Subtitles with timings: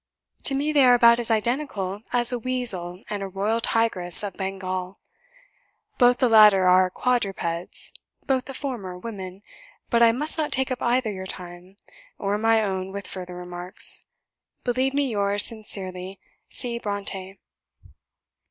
[0.45, 4.33] To me they are about as identical as a weazel and a royal tigress of
[4.35, 4.95] Bengal;
[5.99, 7.93] both the latter are quadrupeds,
[8.25, 9.43] both the former, women.
[9.91, 11.77] But I must not take up either your time
[12.17, 14.01] or my own with further remarks.
[14.63, 16.79] Believe me yours sincerely, "C.
[16.79, 17.37] BRONTË."